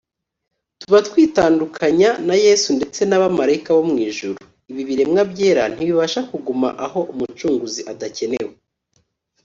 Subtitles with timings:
[0.79, 4.39] tuba twitandukanya na Yesu ndetse n’abamarayika bo mw’ijuru.
[4.71, 8.53] Ibi biremwa byera ntibibasha kuguma aho Umucunguzi adakenewe